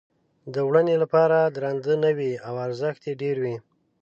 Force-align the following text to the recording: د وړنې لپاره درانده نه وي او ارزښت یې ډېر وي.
د 0.53 0.55
وړنې 0.67 0.95
لپاره 1.03 1.37
درانده 1.55 1.95
نه 2.03 2.11
وي 2.17 2.33
او 2.47 2.53
ارزښت 2.67 3.01
یې 3.07 3.13
ډېر 3.21 3.35
وي. 3.43 3.55